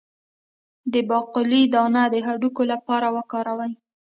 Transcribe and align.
د 0.93 0.95
باقلي 1.09 1.63
دانه 1.73 2.03
د 2.13 2.15
هډوکو 2.25 2.63
لپاره 2.71 3.07
وکاروئ 3.17 3.73